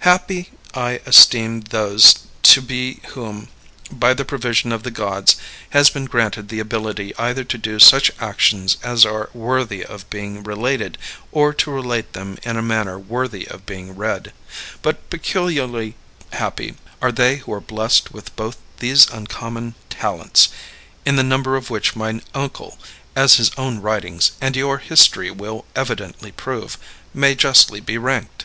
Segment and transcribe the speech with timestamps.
[0.00, 3.48] Happy I esteem those to be to whom
[3.90, 5.36] by the provision of the gods
[5.70, 10.42] has been granted the ability either to do such actions as are worthy of being
[10.42, 10.98] related
[11.30, 14.34] or to relate them in a manner worthy of being read;
[14.82, 15.94] but peculiarly
[16.34, 20.50] happy are they who are blessed with both these uncommon talents,
[21.06, 22.78] in the number of which my uncle,
[23.16, 26.76] as his own writings and your history will evidently prove,
[27.14, 28.44] may justly be ranked.